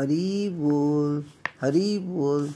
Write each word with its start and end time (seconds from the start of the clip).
हरी 0.00 0.48
बोल 0.48 1.24
हरी 1.60 1.98
बोल। 1.98 2.48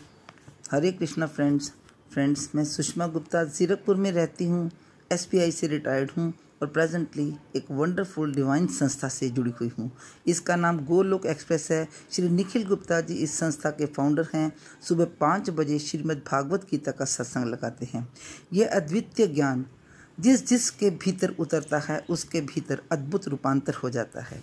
हरे 0.72 0.92
Krishna 0.92 1.26
friends 1.26 1.70
friends 2.12 2.48
मैं 2.54 2.64
सुषमा 2.64 3.06
गुप्ता 3.06 3.42
जीरकपुर 3.44 3.96
में 3.96 4.10
रहती 4.12 4.44
हूँ 4.44 4.70
एसपीआई 5.10 5.50
से 5.50 5.66
रिटायर्ड 5.66 6.10
हूँ 6.10 6.32
और 6.62 6.68
प्रेजेंटली 6.68 7.26
एक 7.56 7.66
वंडरफुल 7.70 8.32
डिवाइन 8.34 8.66
संस्था 8.66 9.08
से 9.08 9.28
जुड़ी 9.30 9.50
हुई 9.50 9.70
हूँ। 9.78 9.90
इसका 10.26 10.56
नाम 10.56 10.78
गोलोक 10.86 11.26
एक्सप्रेस 11.26 11.70
है। 11.70 11.88
श्री 12.12 12.28
निखिल 12.28 12.64
गुप्ता 12.64 13.00
जी 13.00 13.14
इस 13.14 13.38
संस्था 13.38 13.70
के 13.70 13.86
फाउंडर 13.86 14.28
हैं। 14.34 14.50
सुबह 14.88 15.08
पाँच 15.20 15.50
बजे 15.50 15.78
श्रीमद् 15.78 16.24
भागवत 16.30 16.66
गीता 16.70 16.90
का 16.90 17.04
सत्संग 17.04 17.44
लगाते 17.44 17.88
हैं। 17.94 18.06
यह 18.52 18.70
अद्वितीय 18.76 19.26
ज्ञान 19.26 19.66
जिस 20.20 20.46
जिस 20.48 20.70
के 20.70 20.90
भीतर 20.90 21.34
उतरता 21.38 21.78
है, 21.78 22.04
उसके 22.10 22.40
भीतर 22.40 22.82
अद्भुत 22.92 23.28
रूपांतर 23.28 23.74
हो 23.74 23.90
जाता 23.90 24.22
है। 24.22 24.42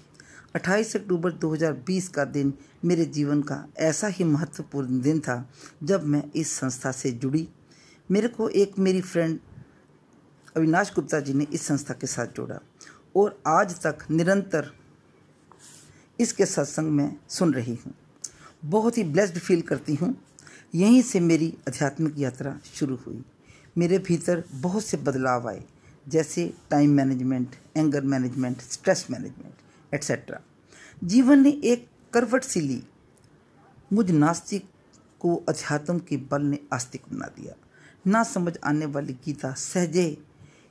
28 0.56 0.96
अक्टूबर 0.96 1.32
2020 1.32 2.08
का 2.08 2.24
दिन 2.26 2.54
मेरे 2.86 3.06
जीवन 3.06 3.42
का 3.42 3.66
ऐसा 3.80 4.08
ही 4.08 4.24
महत्वपूर्ण 4.24 5.00
दिन 5.02 5.20
था 5.20 5.36
जब 5.84 6.04
मैं 6.04 6.24
इस 6.36 6.52
संस्था 6.52 6.92
से 6.92 7.12
जुड़ी। 7.12 7.48
मेरे 8.10 8.28
को 8.28 8.50
एक 8.50 8.80
मेरी 8.80 9.02
फ्रेंड 9.02 9.40
अविनाश 10.58 10.92
गुप्ता 10.96 11.20
जी 11.20 11.34
ने 11.34 11.48
इस 11.54 11.62
संस्था 11.62 11.94
के 11.94 12.08
साथ 12.08 12.28
जोड़ा 12.28 12.60
और 13.16 13.42
आज 13.48 13.76
तक 13.80 14.06
निरंतर 14.12 14.72
इसके 16.20 16.46
सत्संग 16.46 16.92
में 16.92 17.16
सुन 17.30 17.54
रही 17.54 17.78
हूँ। 17.86 17.94
बहुत 18.66 18.98
ही 18.98 19.04
ब्लेस्ड 19.04 19.38
फील 19.38 19.62
करती 19.62 19.96
हूँ। 19.96 20.16
यहीं 20.76 21.02
से 21.02 21.20
मेरी 21.20 21.54
आध्यात्मिक 21.68 22.20
यात्रा 22.20 22.60
शुरू 22.76 22.96
हुई। 22.96 23.24
मेरे 23.78 23.98
भीतर 24.00 24.44
बहुत 24.52 24.86
से 24.86 24.98
बदलाव 24.98 25.48
आए, 25.50 25.64
जैसे 26.08 26.54
time 26.70 26.92
management 26.92 27.56
anger 27.78 28.02
management 28.04 28.62
stress 28.62 29.08
management 29.12 29.54
etcetera 29.94 30.40
जीवन 31.04 31.40
ने 31.40 31.50
एक 31.50 31.88
करवट 32.14 32.44
सी 32.44 32.62
ली। 32.62 32.82
मुझ 33.94 34.10
नास्तिक 34.12 34.66
को 35.20 35.36
अध्यात्म 35.50 36.00
के 36.00 36.18
बल 36.18 36.42
ने 36.42 36.60
आस्तिक 36.74 37.02
बना 37.14 37.28
दिया। 37.28 37.54
ना 38.08 38.24
समझ 38.24 38.54
आने 38.64 38.86
वाली 38.86 39.14
गीता 39.26 39.52
सहजे 39.54 40.06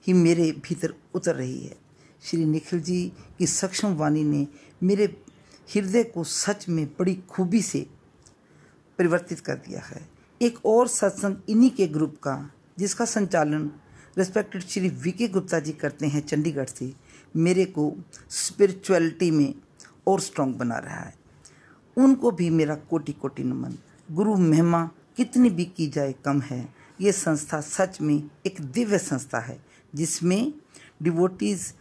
ही 0.06 0.12
मेरे 0.12 0.50
भीतर 0.52 0.94
उतर 1.14 1.34
रही 1.34 1.60
है। 1.60 1.76
श्री 2.22 2.44
निखिल 2.44 2.80
जी 2.80 3.12
की 3.38 3.46
सक्षम 3.46 3.94
वाणी 3.94 4.24
ने 4.24 4.46
मेरे 4.82 5.04
हृदय 5.74 6.04
को 6.04 6.24
सच 6.24 6.68
में 6.68 6.86
बड़ी 6.98 7.14
खूबी 7.28 7.62
से 7.62 7.86
परिवर्तित 8.98 9.40
कर 9.40 9.54
दिया 9.56 9.80
है। 9.80 10.08
एक 10.42 10.66
और 10.66 10.88
सत्संग 10.88 11.36
इन्हीं 11.48 11.70
के 11.70 11.86
ग्रुप 11.86 12.16
का, 12.22 12.50
जिसका 12.78 13.04
संचालन 13.04 13.70
रिस्पेक्टेड 14.18 14.62
श्री 14.62 14.88
वी 14.88 15.12
के 15.12 15.28
गुप्ता 15.28 15.58
जी 15.60 15.72
करते 15.72 16.06
हैं 16.06 16.20
चंडीगढ़ 16.20 16.66
से 16.66 16.92
मेरे 17.36 17.64
को 17.64 17.96
स्पिरिचुअलिटी 18.30 19.30
में 19.30 19.54
और 20.06 20.20
स्ट्रांग 20.20 20.54
बना 20.54 20.78
रहा 20.78 21.00
है। 21.00 21.14
उनको 21.96 22.30
भी 22.30 22.50
मेरा 22.50 22.74
कोटि 22.74 23.12
कोटि 23.12 23.44
नमन। 23.44 23.74
गुरु 24.12 24.36
महिमा 24.36 24.90
कितनी 25.16 25.50
भी 25.50 25.64
की 25.64 25.86
जाए 25.86 26.14
कम 26.24 26.40
है। 26.40 26.74
ये 27.00 27.12
संस्था 27.12 27.60
सच 27.60 28.00
में 28.00 28.30
एक 28.46 28.60
दिव्य 28.60 28.98
संस्था 28.98 29.38
है, 29.38 29.64
जिसमें 29.94 30.52
डिवोटीज़ 31.02 31.72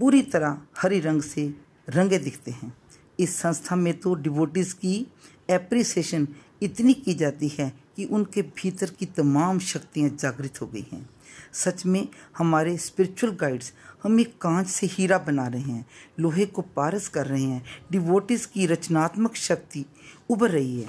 पूरी 0.00 0.22
तरह 0.22 0.62
हरी 0.78 1.00
रंग 1.00 1.22
से 1.22 1.54
रंगे 1.88 2.18
दिखते 2.18 2.50
हैं। 2.50 2.76
इस 3.20 3.36
संस्था 3.36 3.76
में 3.76 4.00
तो 4.00 4.14
डिवोटीज़ 4.14 4.74
की 4.74 5.06
एप्रिसिएशन 5.50 6.28
इतनी 6.62 6.94
की 6.94 7.14
जाती 7.14 7.48
है 7.48 7.72
कि 7.96 8.04
उनके 8.04 8.42
भीतर 8.42 8.90
की 8.90 9.06
तमाम 9.06 9.58
शक्तियाँ 9.58 10.10
जागृत 10.10 10.62
हो 10.62 10.66
गई 10.66 10.86
हैं। 10.92 11.10
सच 11.52 11.84
में 11.86 12.08
हमारे 12.38 12.76
स्पिरिचुअल 12.76 13.32
गाइड्स 13.32 13.72
हम 14.02 14.22
कांच 14.22 14.66
से 14.66 14.86
हीरा 14.86 15.18
बना 15.18 15.46
रहे 15.46 15.62
हैं, 15.62 15.86
लोहे 16.20 16.46
को 16.46 16.62
पारस 16.62 17.08
कर 17.08 17.26
रहे 17.26 17.42
हैं 17.42 17.64
डिवोटिस 17.92 18.46
की 18.46 18.66
रचनात्मक 18.66 19.34
शक्ति 19.34 19.84
उभर 20.30 20.50
रही 20.50 20.80
है। 20.80 20.88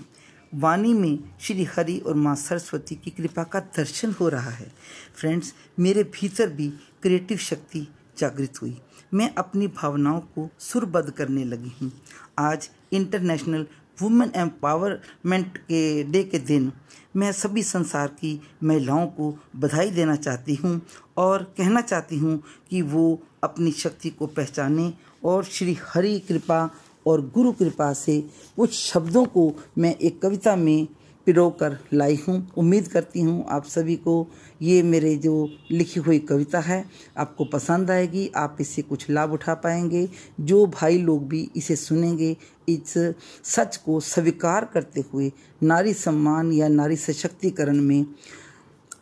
वाणी 0.54 0.94
में 0.94 1.20
श्री 1.40 1.64
हरि 1.64 1.98
और 1.98 2.16
माँ 2.16 2.36
सरस्वती 2.36 2.96
की 2.96 3.12
कृपा 3.12 3.44
का 3.44 3.59
दर्शन 3.59 4.12
हो 4.12 4.30
रहा 4.30 4.50
है। 4.50 4.72
फ्रेंड्स 5.16 5.54
मेरे 5.80 6.04
भीतर 6.04 6.50
भी 6.50 6.70
क्रिएटिव 7.02 7.38
शक्ति 7.38 7.88
जागृत 8.18 8.62
हुई। 8.62 8.78
मैं 9.14 9.34
अपनी 9.36 9.68
भावनाओं 9.68 10.20
को 10.20 10.50
सुरबद्ध 10.59 11.09
करने 11.12 11.44
लगी 11.44 11.72
हूँ। 11.82 11.92
आज 12.40 12.70
इंटरनेशनल 12.92 13.66
वुमेन 14.02 14.32
एम्पावरमेंट 14.36 15.58
के 15.58 15.82
डे 16.12 16.24
के 16.24 16.40
दिन 16.40 16.72
मैं 17.16 17.32
सभी 17.32 17.64
संसार 17.64 18.08
की 18.20 18.40
महिलाओं 18.64 19.06
को 19.18 19.34
बधाई 19.56 19.90
देना 19.92 20.16
चाहती 20.16 20.56
हूँ 20.56 20.80
और 21.18 21.44
कहना 21.58 21.82
चाहती 21.82 22.18
हूँ 22.18 22.38
कि 22.70 22.82
वो 22.92 23.08
अपनी 23.44 23.72
शक्ति 23.72 24.09
को 24.09 24.28
पहचाने 24.28 24.92
और 25.26 25.44
श्री 25.46 25.78
हरि 25.88 26.18
कृपा 26.28 26.70
और 27.08 27.22
गुरु 27.36 27.52
कृपा 27.52 27.92
से 27.94 28.20
कुछ 28.58 28.74
शब्दों 28.74 29.26
को 29.36 29.52
मैं 29.78 29.96
एक 29.98 30.22
कविता 30.22 30.56
में 30.56 30.88
पिरो 31.29 31.50
कर 31.50 31.78
लाई 31.94 32.17
हूँ। 32.28 32.35
उम्मीद 32.57 32.88
करती 32.88 33.22
हूँ 33.22 33.45
आप 33.50 33.66
सभी 33.66 33.95
को 33.95 34.13
ये 34.62 34.81
मेरे 34.84 35.16
जो 35.17 35.34
लिखी 35.72 36.00
हुई 36.00 36.19
कविता 36.19 36.59
है 36.59 36.84
आपको 37.17 37.45
पसंद 37.45 37.91
आएगी। 37.91 38.25
आप 38.35 38.57
इससे 38.62 38.81
कुछ 38.81 39.09
लाभ 39.09 39.34
उठा 39.34 39.53
पाएँगे। 39.56 40.07
जो 40.40 40.66
भाई 40.69 40.97
लोग 40.97 41.28
भी 41.28 41.41
इसे 41.56 41.75
सुनेंगे, 41.75 42.35
इस 42.69 42.97
सच 43.45 43.78
को 43.78 44.00
स्वीकार 44.00 44.66
करते 44.66 45.03
हुए 45.13 45.31
नारी 45.63 45.94
सम्मान 45.94 46.51
या 46.53 46.67
नारी 46.67 46.95
सशक्तिकरण 46.95 47.81
में 47.81 48.06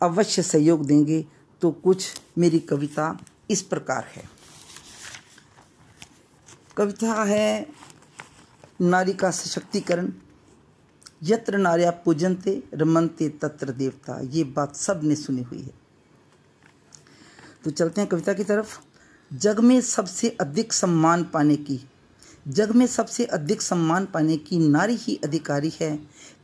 अवश्य 0.02 0.42
सहयोग 0.42 0.86
देंगे 0.86 1.24
तो 1.62 1.70
कुछ 1.72 2.12
मेरी 2.38 2.58
कविता 2.60 3.18
इस 3.50 3.62
प्रकार 3.64 4.10
है। 4.16 4.28
कविता 6.76 7.22
है, 7.24 7.66
नारी 8.80 9.12
का 9.12 9.30
सशक्तिकरण। 9.32 10.12
यत्र 11.22 11.58
नार्या 11.58 11.90
पूजनते, 11.90 12.62
रमनते 12.74 13.28
तत्र 13.28 13.70
देवता। 13.70 14.20
ये 14.24 14.44
बात 14.44 14.76
सबने 14.76 15.16
सुनी 15.16 15.42
हुई 15.42 15.62
है। 15.62 15.70
तो 17.64 17.70
चलते 17.70 18.00
हैं 18.00 18.10
कविता 18.10 18.32
की 18.32 18.44
तरफ़। 18.44 18.78
जग 19.32 19.60
में 19.60 19.80
सबसे 19.80 20.28
अधिक 20.28 20.72
सम्मान 20.72 21.24
पाने 21.24 21.56
की। 21.56 21.80
जग 22.48 22.70
में 22.70 22.86
सबसे 22.86 23.24
अधिक 23.24 23.62
सम्मान 23.62 24.06
पाने 24.06 24.36
की 24.36 24.58
नारी 24.58 24.94
ही 24.94 25.20
अधिकारी 25.24 25.72
है। 25.80 25.96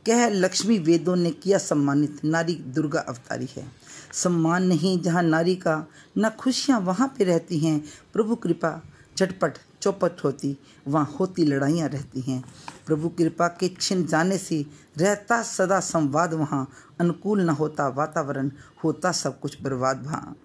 कह 0.05 0.29
लक्ष्मी 0.29 0.79
वेदों 0.79 1.15
ने 1.15 1.31
किया 1.31 1.57
सम्मानित। 1.57 2.25
नारी 2.25 2.55
दुर्गा 2.55 2.99
अवतारी 2.99 3.47
है। 3.55 3.71
सम्मान 4.13 4.63
नहीं 4.63 5.01
जहाँ 5.01 5.23
नारी 5.23 5.55
का, 5.55 5.87
न 6.17 6.29
खुशियाँ 6.29 6.79
वहाँ 6.79 7.15
पे 7.17 7.23
रहती 7.23 7.59
हैं। 7.59 7.83
प्रभु 8.13 8.35
कृपा 8.35 8.81
झटपट 9.17 9.53
चौपट 9.81 10.23
होती। 10.23 10.57
वहाँ 10.87 11.15
होती 11.19 11.45
लड़ाइयाँ 11.45 11.89
रहती 11.89 12.21
हैं। 12.21 12.43
प्रभु 12.85 13.09
कृपा 13.09 13.47
के 13.47 13.69
छिन 13.81 14.05
जाने 14.05 14.37
से 14.37 14.65
रहता 14.97 15.41
सदा 15.41 15.79
संवाद 15.79 16.33
वहाँ, 16.33 16.69
अनुकूल 16.99 17.41
न 17.41 17.49
होता 17.49 17.87
वातावरण, 17.87 18.51
होता 18.83 19.11
सब 19.11 19.39
कुछ 19.39 19.61
बर्बाद 19.61 20.05
वहाँ। 20.05 20.35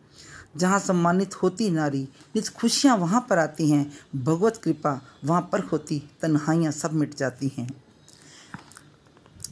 जहाँ 0.57 0.79
सम्मानित 0.79 1.43
होती 1.43 1.71
नारी, 1.71 2.09
निज 2.37 2.49
खुशियाँ 2.49 2.97
वहाँ 2.97 3.27
पर 3.31 3.39
आती 3.39 3.71
हैं। 3.71 3.93
भगवत 4.17 4.57
कृपा 4.57 5.01
वहाँ 5.25 5.49
पर 5.53 5.61
होती, 5.61 6.11
तन्हाइयाँ 6.23 6.73
सब 6.73 6.93
मिट 6.93 7.15
जाती 7.15 7.53
हैं। 7.59 7.85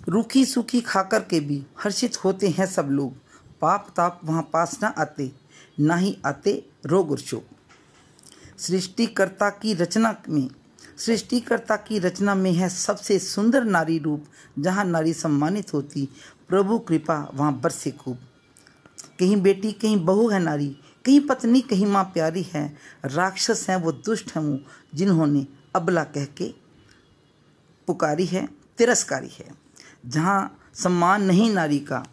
रूखी 0.08 0.44
सूखी 0.44 0.81
खाकर 0.81 1.20
के 1.20 1.41
भी 1.41 1.67
हर्षित 1.84 2.25
होते 2.25 2.49
हैं 2.49 2.67
सब 2.67 2.88
लोग। 2.91 3.14
पाप 3.61 3.87
ताप 3.96 4.20
वहाँ 4.25 4.50
पास 4.52 4.79
ना 4.82 4.88
आते, 4.88 5.32
ना 5.81 5.96
ही 5.96 6.19
आते 6.26 6.67
रोग 6.87 7.11
और 7.11 7.19
शोक। 7.19 7.44
सृष्टिकर्ता 8.58 9.50
की 9.50 9.75
रचना 9.75 10.17
में 10.29 10.50
सृष्टिकर्ता 10.99 11.77
की 11.77 11.99
रचना 11.99 12.35
में 12.35 12.53
है 12.53 12.69
सबसे 12.69 13.19
सुंदर 13.19 13.65
नारी 13.65 13.99
रूप, 13.99 14.25
जहाँ 14.59 14.85
नारी 14.85 15.12
सम्मानित 15.12 15.75
होती। 15.75 16.09
प्रभु 16.49 16.79
कृपा, 16.79 17.31
वहाँ 17.35 17.61
बरसे 17.61 17.91
खूब। 17.91 18.19
कहीं 19.19 19.37
बेटी, 19.37 19.73
कहीं 19.73 20.05
बहू 20.05 20.29
है 20.29 20.39
नारी, 20.39 20.77
कहीं 21.05 21.21
पत्नी, 21.21 21.61
कहीं 21.61 21.87
माँ 21.87 22.05
प्यारी 22.05 22.43
है। 22.43 22.77
राक्षस 23.05 23.67
हैं, 23.71 23.77
वो 23.77 23.93
दुष्ट 23.93 24.37
हैं 24.37 24.43
वो 24.43 24.59
जिन्होंने 24.95 25.47
अबला 25.75 26.05
कह 26.05 26.25
के 26.25 26.55
पुकारी 27.87 28.27
है, 28.27 28.49
तिरस्कारी 28.79 29.29
है। 29.29 29.55
जहाँ 30.06 30.59
सम्मान 30.75 31.23
नहीं 31.23 31.55
नारी 31.55 31.79
का, 31.79 32.05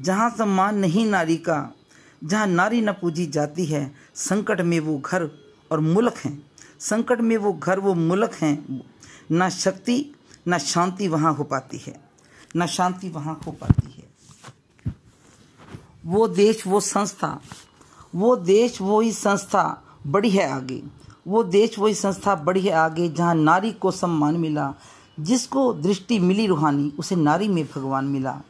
जहाँ 0.00 0.30
सम्मान 0.30 0.78
नहीं 0.78 1.06
नारी 1.06 1.36
का, 1.36 1.74
जहाँ 2.24 2.46
नारी 2.46 2.80
न 2.80 2.92
पूजी 2.92 3.26
जाती 3.26 3.64
है, 3.64 3.94
संकट 4.14 4.60
में 4.60 4.80
वो 4.80 4.98
घर 4.98 5.30
और 5.70 5.80
मुल्क 5.80 6.14
हैं। 6.16 6.49
संकट 6.80 7.20
में 7.20 7.36
वो 7.36 7.52
घर, 7.52 7.80
वो 7.80 7.94
मुल्क 7.94 8.32
हैं। 8.34 8.82
ना 9.30 9.48
शक्ति, 9.48 10.14
ना 10.48 10.58
शांति 10.58 11.08
वहाँ 11.08 11.34
हो 11.34 11.44
पाती 11.44 11.78
है। 11.78 12.00
ना 12.56 12.66
शांति 12.66 13.08
वहाँ 13.08 13.40
हो 13.46 13.52
पाती 13.52 13.90
है। 13.90 14.10
वो 16.06 16.28
देश, 16.28 16.66
वो 16.66 16.80
संस्था, 16.80 17.40
वो 18.14 18.36
देश, 18.36 18.80
वो 18.80 19.00
ही 19.00 19.12
संस्था 19.12 19.82
बड़ी 20.06 20.30
है 20.30 20.50
आगे। 20.50 20.82
वो 21.26 21.42
देश 21.42 21.78
वही 21.78 21.94
संस्था 21.94 22.34
बड़ी 22.34 22.60
है 22.60 22.72
आगे। 22.72 23.08
जहाँ 23.08 23.34
नारी 23.34 23.72
को 23.72 23.90
सम्मान 23.90 24.36
मिला, 24.36 24.74
जिसको 25.20 25.72
दृष्टि 25.72 26.18
मिली 26.18 26.46
रूहानी, 26.46 26.92
उसे 26.98 27.16
नारी 27.16 27.48
में 27.48 27.64
भगवान 27.64 28.04
मिला। 28.04 28.40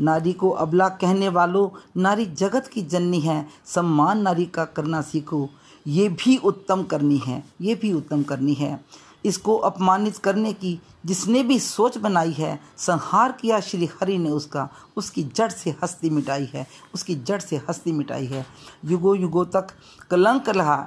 नारी 0.00 0.32
को 0.32 0.50
अबला 0.50 0.88
कहने 0.88 1.28
वालों, 1.28 1.90
नारी 2.00 2.26
जगत 2.26 2.66
की 2.66 2.82
जननी 2.82 3.20
है। 3.20 3.48
सम्मान 3.66 4.20
नारी 4.20 4.46
का 4.46 4.64
करना 4.64 5.02
सीखो। 5.02 5.50
ये 5.86 6.08
भी 6.08 6.36
उत्तम 6.36 6.82
करनी 6.82 7.18
है, 7.18 7.44
ये 7.60 7.74
भी 7.74 7.92
उत्तम 7.92 8.22
करनी 8.22 8.54
है। 8.54 8.80
इसको 9.24 9.56
अपमानित 9.56 10.16
करने 10.16 10.52
की 10.52 10.80
जिसने 11.06 11.42
भी 11.42 11.58
सोच 11.58 11.98
बनाई 11.98 12.32
है, 12.32 12.60
संहार 12.78 13.32
किया 13.32 13.60
श्री 13.60 13.86
हरि 13.86 14.18
ने 14.18 14.30
उसका, 14.30 14.68
उसकी 14.96 15.22
जड़ 15.36 15.50
से 15.50 15.74
हस्ती 15.82 16.10
मिटाई 16.10 16.48
है, 16.54 16.66
उसकी 16.94 17.14
जड़ 17.14 17.40
से 17.40 17.56
हस्ती 17.68 17.92
मिटाई 17.92 18.26
है। 18.26 18.46
युगों 18.84 19.16
युगों 19.18 19.44
तक 19.44 19.68
कलंक 20.10 20.48
रहा, 20.48 20.86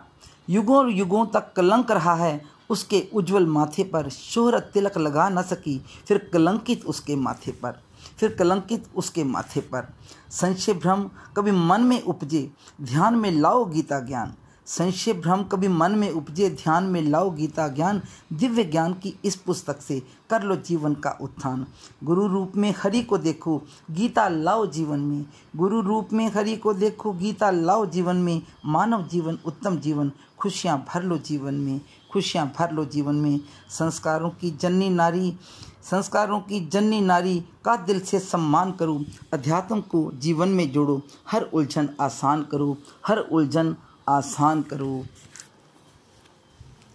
युगों 0.50 0.90
युगों 0.92 1.26
तक 1.26 1.54
कलंक 1.54 1.92
रहा 1.92 2.16
है, 2.16 2.42
उसके 2.70 3.08
उज्जवल 3.14 3.46
माथे 3.46 3.84
पर 3.84 4.10
शोहरत 4.10 4.70
तिलक 4.74 4.98
लगा 4.98 5.30
न 5.30 5.42
सकी, 5.42 5.82
फिर 6.08 6.30
कलंकित 6.34 6.86
उसके 6.86 7.16
माथे 7.16 7.52
पर, 7.52 7.82
फिर 8.18 8.36
कलंकित 8.36 8.86
उसके 8.96 9.24
माथे 9.24 9.62
पर। 9.62 9.94
संशय 10.30 10.74
भ्रम 10.74 11.10
कभी 11.38 11.52
मन 11.52 11.82
में 11.82 12.02
उपजे, 12.02 12.50
ध्यान 12.82 13.16
में 13.16 13.32
लाओ 13.32 13.66
गीता 13.66 14.00
ज्ञान। 14.00 14.34
संशय 14.66 15.14
भ्रम 15.14 15.44
कभी 15.44 15.68
मन 15.68 15.92
में 15.92 16.12
उपजे, 16.12 16.50
ध्यान 16.50 16.84
में 16.84 17.02
लाओ 17.02 17.30
गीता 17.30 17.68
ज्ञान, 17.68 18.02
दिव्य 18.34 18.64
ज्ञान 18.64 18.94
की 18.94 19.20
इस 19.26 19.36
पुस्तक 19.36 19.82
से 19.82 20.04
कर 20.30 20.44
लो 20.44 20.56
जीवन 20.56 20.94
का 20.94 21.18
उत्थान। 21.22 21.66
गुरु 22.04 22.28
रूप 22.28 22.52
में 22.56 22.74
हरि 22.84 23.04
को 23.04 23.18
देखो, 23.18 23.62
गीता 23.92 24.28
लाओ 24.28 24.66
जीवन 24.66 25.00
में। 25.00 25.26
गुरु 25.56 25.82
रूप 25.82 26.10
में 26.14 26.32
हरि 26.32 26.56
को 26.56 26.74
देखो, 26.74 27.12
गीता 27.12 27.52
लाओ 27.52 27.86
जीवन 27.86 28.16
में। 28.16 28.42
मानव 28.66 29.08
जीवन, 29.08 29.40
उत्तम 29.46 29.78
जीवन, 29.78 30.12
खुशियाँ 30.40 30.86
भर 30.94 31.04
लो 31.04 31.18
जीवन 31.18 31.54
में। 31.54 31.82
खुशियाँ 32.14 32.54
भर 32.60 32.72
लो 32.72 32.86
जीवन 32.86 33.16
में। 33.16 33.40
संस्कारों 33.70 34.30
की 34.30 34.52
जननी 34.52 34.90
नारी, 34.90 35.38
संस्कारों 35.84 36.40
की 36.40 36.66
जननी 36.66 37.02
नारी 37.02 37.46
का 37.66 37.76
दिल 37.76 38.00
से 38.00 38.20
सम्मान 38.20 38.72
करो। 38.72 39.04
अध्यात्म 39.34 39.82
को 39.82 40.12
जीवन 40.16 40.50
में 40.50 40.72
जोड़ो। 40.72 41.02
हर 41.32 41.42
उलझन 41.42 41.90
आसान 42.02 42.44
करो। 42.44 42.78
हर 43.08 43.18
उलझन 43.18 43.76
आसान 44.10 44.62
करो। 44.62 45.06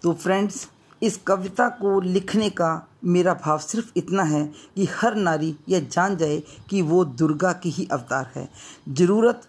तो 0.03 0.13
फ्रेंड्स 0.13 0.67
इस 1.01 1.17
कविता 1.17 1.67
को 1.69 1.99
लिखने 2.01 2.49
का 2.49 2.87
मेरा 3.03 3.33
भाव 3.33 3.59
सिर्फ़ 3.59 3.91
इतना 3.95 4.23
है 4.23 4.43
कि 4.75 4.85
हर 4.85 5.15
नारी 5.15 5.55
यह 5.69 5.87
जान 5.91 6.15
जाए 6.17 6.41
कि 6.69 6.81
वो 6.81 7.03
दुर्गा 7.05 7.51
की 7.53 7.69
ही 7.69 7.87
अवतार 7.91 8.31
है। 8.35 8.49
ज़रूरत 8.89 9.41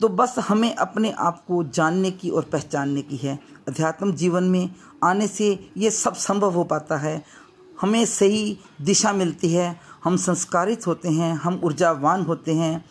तो 0.00 0.08
बस 0.08 0.34
हमें 0.38 0.74
अपने 0.74 1.10
आप 1.10 1.44
को 1.48 1.62
जानने 1.64 2.10
की 2.10 2.30
और 2.30 2.42
पहचानने 2.42 3.02
की 3.02 3.16
है। 3.16 3.38
अध्यात्म 3.68 4.12
जीवन 4.12 4.44
में 4.44 4.74
आने 5.04 5.28
से 5.28 5.70
ये 5.76 5.90
सब 5.90 6.14
संभव 6.14 6.54
हो 6.54 6.64
पाता 6.64 6.96
है। 6.96 7.22
हमें 7.80 8.04
सही 8.06 8.58
दिशा 8.80 9.12
मिलती 9.12 9.52
है, 9.52 9.80
हम 10.04 10.16
संस्कारित 10.16 10.86
होते 10.86 11.08
हैं, 11.08 11.34
हम 11.34 11.60
ऊर्जावान 11.64 12.22
होते 12.22 12.54
हैं 12.54 12.84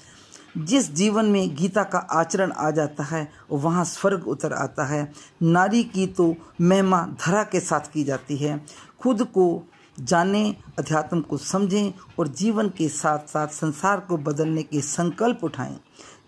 जिस 0.57 0.91
जीवन 0.93 1.25
में 1.25 1.55
गीता 1.55 1.83
का 1.83 1.97
आचरण 1.97 2.51
आ 2.51 2.71
जाता 2.71 3.03
है, 3.03 3.27
वहाँ 3.51 3.85
स्वर्ग 3.85 4.27
उतर 4.27 4.53
आता 4.53 4.85
है। 4.85 5.11
नारी 5.43 5.83
की 5.83 6.07
तो 6.07 6.35
महिमा 6.61 7.01
धरा 7.25 7.43
के 7.43 7.59
साथ 7.59 7.91
की 7.93 8.03
जाती 8.03 8.37
है। 8.37 8.65
खुद 8.99 9.23
को 9.23 9.63
जाने, 9.99 10.55
अध्यात्म 10.79 11.21
को 11.21 11.37
समझें 11.37 11.93
और 12.19 12.27
जीवन 12.27 12.69
के 12.69 12.89
साथ 12.89 13.19
साथ 13.19 13.47
संसार 13.47 13.99
को 13.99 14.17
बदलने 14.17 14.63
के 14.63 14.81
संकल्प 14.81 15.43
उठाएँ। 15.43 15.79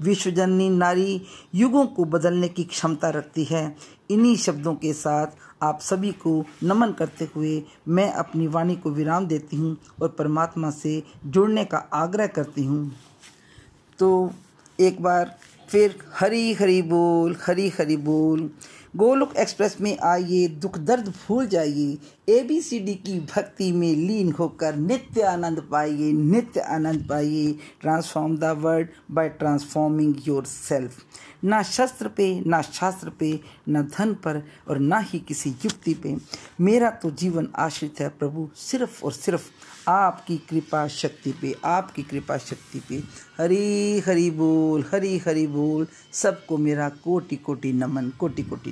विश्वजननी 0.01 0.69
नारी 0.69 1.21
युगों 1.55 1.85
को 1.85 2.05
बदलने 2.05 2.47
की 2.47 2.63
क्षमता 2.63 3.09
रखती 3.09 3.43
है। 3.43 3.75
इन्हीं 4.11 4.35
शब्दों 4.35 4.75
के 4.75 4.93
साथ 4.93 5.27
आप 5.63 5.79
सभी 5.81 6.11
को 6.11 6.43
नमन 6.63 6.91
करते 6.91 7.29
हुए 7.35 7.63
मैं 7.87 8.11
अपनी 8.11 8.47
वाणी 8.47 8.75
को 8.75 8.89
विराम 8.89 9.27
देती 9.27 9.57
हूँ 9.57 9.77
और 10.01 10.07
परमात्मा 10.09 10.69
से 10.71 11.03
जुड़ने 11.25 11.65
का 11.65 11.77
आग्रह 11.77 12.27
करती 12.27 12.65
हूँ। 12.65 12.91
तो 13.99 14.09
एक 14.79 15.01
बार 15.01 15.35
फिर 15.69 15.95
हरी 16.19 16.53
हरी 16.53 16.81
बोल 16.81 17.35
हरी 17.47 17.67
हरी 17.79 17.97
बोल। 17.97 18.49
गोलोक 18.97 19.35
एक्सप्रेस 19.37 19.77
में 19.81 19.97
आइए, 19.99 20.47
दुख 20.47 20.77
दर्द 20.77 21.07
भूल 21.09 21.47
जाइए। 21.47 21.97
ए 22.29 22.41
बी 22.43 22.61
सी 22.61 22.79
डी 22.79 22.93
की 22.95 23.19
भक्ति 23.19 23.71
में 23.71 23.95
लीन 23.95 24.31
होकर 24.31 24.75
नित्य 24.75 25.21
आनंद 25.21 25.67
पाइए, 25.71 26.11
नित्य 26.11 26.59
आनंद 26.59 27.07
पाइए। 27.09 27.51
Transform 27.81 28.37
the 28.37 28.43
world 28.43 28.87
by 29.11 29.29
transforming 29.29 30.15
yourself 30.45 30.97
ना 31.43 31.63
शस्त्र 31.63 32.07
पे, 32.07 32.43
ना 32.47 32.61
शास्त्र 32.61 33.09
पे, 33.09 33.39
ना 33.69 33.81
धन 33.81 34.13
पर 34.13 34.43
और 34.67 34.77
ना 34.79 34.97
ही 34.97 35.19
किसी 35.19 35.49
युक्ति 35.49 35.93
पे। 35.93 36.15
मेरा 36.61 36.89
तो 36.89 37.11
जीवन 37.11 37.47
आश्रित 37.55 37.99
है 37.99 38.09
प्रभु, 38.09 38.49
सिर्फ़ 38.55 39.03
और 39.05 39.11
सिर्फ़ 39.11 39.49
आपकी 39.89 40.37
कृपा 40.37 40.87
शक्ति 40.87 41.31
पे, 41.31 41.55
आपकी 41.65 42.03
कृपा 42.03 42.37
शक्ति 42.37 42.81
पे। 42.89 42.95
हरी 43.37 43.99
हरी 43.99 44.31
बोल, 44.31 44.85
हरी 44.91 45.17
हरी 45.17 45.47
बोल। 45.47 45.87
सबको 46.13 46.57
मेरा 46.57 46.89
कोटि 46.89 47.35
कोटि 47.35 47.73
नमन 47.73 48.09
कोटि 48.09 48.43
कोटि 48.43 48.71